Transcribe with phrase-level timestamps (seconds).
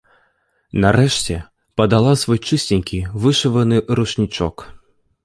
[0.85, 1.35] Нарэшце,
[1.81, 4.55] падала свой чысценькі вышываны ручнічок.